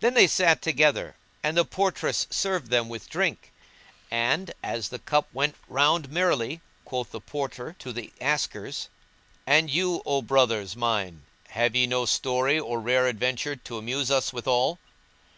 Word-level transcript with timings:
Then 0.00 0.14
they 0.14 0.26
sat 0.26 0.62
together, 0.62 1.16
and 1.42 1.54
the 1.58 1.66
portress 1.66 2.26
served 2.30 2.70
them 2.70 2.88
with 2.88 3.10
drink; 3.10 3.52
and, 4.10 4.54
as 4.62 4.88
the 4.88 4.98
cup 5.00 5.28
went 5.34 5.54
round 5.68 6.10
merrily, 6.10 6.62
quoth 6.86 7.10
the 7.10 7.20
Porter 7.20 7.76
to 7.78 7.92
the 7.92 8.10
askers, 8.22 8.88
"And 9.46 9.68
you, 9.68 10.00
O 10.06 10.22
brothers 10.22 10.76
mine, 10.76 11.24
have 11.48 11.76
ye 11.76 11.86
no 11.86 12.06
story 12.06 12.58
or 12.58 12.80
rare 12.80 13.06
adventure 13.06 13.54
to 13.54 13.76
amuse 13.76 14.10
us 14.10 14.32
withal?" 14.32 14.78